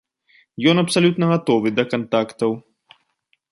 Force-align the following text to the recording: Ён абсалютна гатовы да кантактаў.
Ён 0.71 0.81
абсалютна 0.83 1.29
гатовы 1.33 1.67
да 1.79 1.83
кантактаў. 1.93 2.51